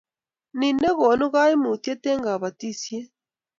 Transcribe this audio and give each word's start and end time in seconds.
ne 0.57 0.67
nekonu 0.79 1.25
kaimutiet 1.33 2.03
eng 2.11 2.21
kabatishiet 2.25 3.09